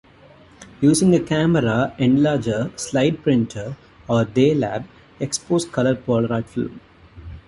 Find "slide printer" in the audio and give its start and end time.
2.75-3.77